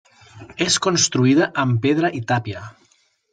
És 0.65 0.77
construïda 0.85 1.49
amb 1.65 1.77
pedra 1.85 2.11
i 2.21 2.23
tàpia. 2.33 2.65